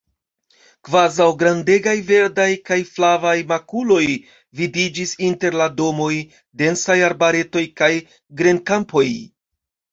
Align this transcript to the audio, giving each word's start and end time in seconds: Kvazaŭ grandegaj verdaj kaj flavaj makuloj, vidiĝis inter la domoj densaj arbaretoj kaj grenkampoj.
Kvazaŭ 0.87 1.27
grandegaj 1.41 1.93
verdaj 2.07 2.47
kaj 2.69 2.77
flavaj 2.95 3.35
makuloj, 3.53 4.01
vidiĝis 4.63 5.15
inter 5.29 5.61
la 5.63 5.71
domoj 5.85 6.11
densaj 6.65 6.99
arbaretoj 7.13 7.67
kaj 7.83 7.95
grenkampoj. 8.43 9.09